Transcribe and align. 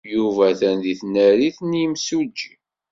Yuba 0.15 0.43
atan 0.51 0.77
deg 0.83 0.97
tnarit 0.99 1.57
n 1.69 1.71
yimsujji. 1.79 2.53